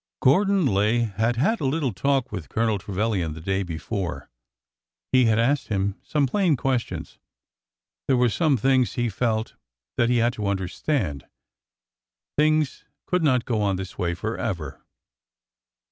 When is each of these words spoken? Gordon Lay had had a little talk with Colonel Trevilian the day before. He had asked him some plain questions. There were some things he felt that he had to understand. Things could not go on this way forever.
Gordon 0.19 0.65
Lay 0.65 1.01
had 1.03 1.35
had 1.35 1.61
a 1.61 1.65
little 1.65 1.93
talk 1.93 2.31
with 2.31 2.49
Colonel 2.49 2.79
Trevilian 2.79 3.33
the 3.35 3.39
day 3.39 3.61
before. 3.61 4.31
He 5.11 5.25
had 5.25 5.37
asked 5.37 5.67
him 5.67 5.95
some 6.01 6.25
plain 6.25 6.55
questions. 6.57 7.19
There 8.07 8.17
were 8.17 8.27
some 8.29 8.57
things 8.57 8.93
he 8.93 9.09
felt 9.09 9.53
that 9.97 10.09
he 10.09 10.17
had 10.17 10.33
to 10.33 10.47
understand. 10.47 11.27
Things 12.35 12.83
could 13.05 13.21
not 13.21 13.45
go 13.45 13.61
on 13.61 13.75
this 13.75 13.95
way 13.99 14.15
forever. 14.15 14.81